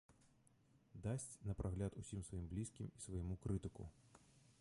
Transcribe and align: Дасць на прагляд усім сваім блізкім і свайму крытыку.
Дасць 1.03 1.27
на 1.49 1.53
прагляд 1.59 1.97
усім 2.03 2.23
сваім 2.29 2.47
блізкім 2.53 2.87
і 3.01 3.03
свайму 3.05 3.39
крытыку. 3.45 3.87